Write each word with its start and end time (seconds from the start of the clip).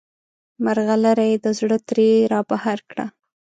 مرغلره 0.63 1.25
یې 1.29 1.37
د 1.45 1.47
زړه 1.59 1.77
ترې 1.87 2.09
رابهر 2.31 2.79
کړه. 2.89 3.05